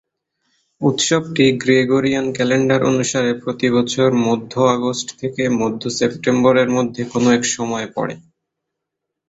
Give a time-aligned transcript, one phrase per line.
[0.81, 8.15] উৎসবটি Gregorian calendar অনুসারে, প্রতি বছর মধ্য-আগস্ট থেকে মধ্য-সেপ্টেম্বরের মধ্যে কোনো এক সময়ে পড়ে।